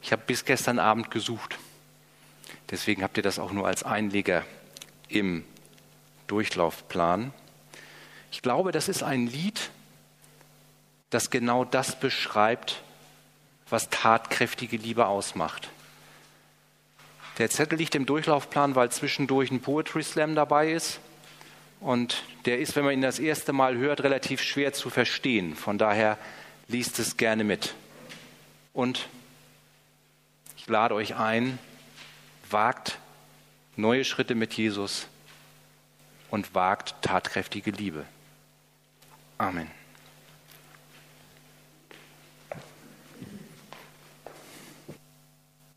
Ich 0.03 0.12
habe 0.12 0.23
bis 0.27 0.44
gestern 0.44 0.79
Abend 0.79 1.11
gesucht. 1.11 1.59
Deswegen 2.70 3.03
habt 3.03 3.16
ihr 3.16 3.23
das 3.23 3.38
auch 3.38 3.53
nur 3.53 3.66
als 3.66 3.83
Einleger 3.83 4.44
im 5.09 5.44
Durchlaufplan. 6.27 7.33
Ich 8.35 8.42
glaube, 8.42 8.73
das 8.73 8.88
ist 8.88 9.05
ein 9.05 9.29
Lied, 9.29 9.70
das 11.11 11.31
genau 11.31 11.64
das 11.64 12.01
beschreibt, 12.01 12.83
was 13.70 13.90
tatkräftige 13.90 14.77
Liebe 14.77 15.07
ausmacht. 15.07 15.70
Der 17.38 17.49
Zettel 17.49 17.79
liegt 17.79 17.94
im 17.94 18.07
Durchlaufplan, 18.07 18.75
weil 18.75 18.90
zwischendurch 18.90 19.53
ein 19.53 19.61
Poetry 19.61 20.03
Slam 20.03 20.35
dabei 20.35 20.73
ist 20.73 20.99
Und 21.79 22.25
der 22.44 22.59
ist, 22.59 22.75
wenn 22.75 22.85
man 22.85 22.94
ihn 22.94 23.03
das 23.03 23.20
erste 23.20 23.53
Mal 23.53 23.77
hört, 23.77 24.03
relativ 24.03 24.42
schwer 24.42 24.73
zu 24.73 24.90
verstehen. 24.90 25.55
Von 25.55 25.79
daher 25.79 26.18
liest 26.66 26.99
es 26.99 27.16
gerne 27.16 27.44
mit. 27.44 27.75
Und 28.73 29.07
ich 30.57 30.66
lade 30.66 30.97
euch 30.97 31.14
ein, 31.14 31.61
wagt 32.51 32.99
neue 33.77 34.05
Schritte 34.05 34.35
mit 34.35 34.55
Jesus 34.55 35.07
und 36.31 36.57
wagt 36.57 36.97
tatkräftige 37.01 37.70
Liebe. 37.70 38.05
Amen. 39.40 39.84